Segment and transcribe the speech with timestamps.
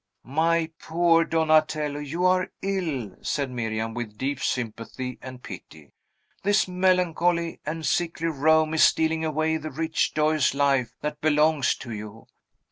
[0.25, 5.93] "My poor Donatello, you are ill!" said Miriam, with deep sympathy and pity.
[6.41, 11.91] "This melancholy and sickly Rome is stealing away the rich, joyous life that belongs to
[11.93, 12.25] you.